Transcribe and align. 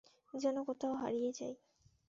যেন 0.33 0.57
কোথাও 0.63 0.93
হারিয়ে 0.95 1.31
যাই। 1.33 1.53